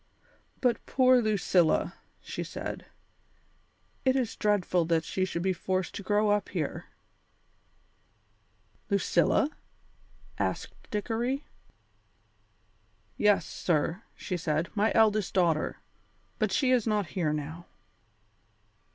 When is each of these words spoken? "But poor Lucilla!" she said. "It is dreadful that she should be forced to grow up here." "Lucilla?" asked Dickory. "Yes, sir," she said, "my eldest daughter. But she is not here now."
"But 0.61 0.83
poor 0.87 1.21
Lucilla!" 1.21 1.93
she 2.21 2.43
said. 2.43 2.87
"It 4.03 4.15
is 4.15 4.35
dreadful 4.35 4.83
that 4.85 5.03
she 5.03 5.25
should 5.25 5.43
be 5.43 5.53
forced 5.53 5.93
to 5.93 6.01
grow 6.01 6.31
up 6.31 6.49
here." 6.49 6.85
"Lucilla?" 8.89 9.51
asked 10.39 10.73
Dickory. 10.89 11.45
"Yes, 13.15 13.45
sir," 13.45 14.01
she 14.15 14.37
said, 14.37 14.69
"my 14.73 14.91
eldest 14.95 15.35
daughter. 15.35 15.77
But 16.39 16.51
she 16.51 16.71
is 16.71 16.87
not 16.87 17.09
here 17.13 17.31
now." 17.31 17.67